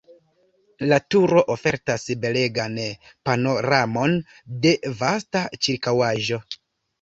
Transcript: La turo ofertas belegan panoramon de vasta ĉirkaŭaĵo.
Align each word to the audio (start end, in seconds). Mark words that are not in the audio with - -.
La 0.91 0.97
turo 1.15 1.43
ofertas 1.55 2.05
belegan 2.23 2.79
panoramon 3.29 4.17
de 4.65 4.73
vasta 5.03 5.45
ĉirkaŭaĵo. 5.69 6.43